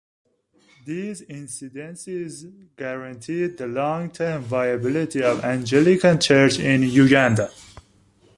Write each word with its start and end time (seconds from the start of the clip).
These 0.83 1.21
incidences 1.27 2.51
guaranteed 2.75 3.55
the 3.57 3.67
long 3.67 4.09
term 4.09 4.41
viability 4.41 5.21
of 5.21 5.43
the 5.43 5.45
Anglican 5.45 6.19
church 6.19 6.57
in 6.57 6.81
Uganda. 6.81 7.51